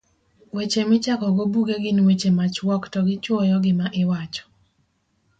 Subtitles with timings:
[0.55, 4.43] Weche Michakogo Buge gin weche machuok to gichuoyo gima iwacho.